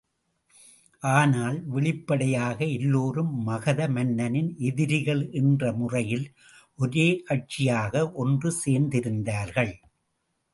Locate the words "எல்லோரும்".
2.77-3.29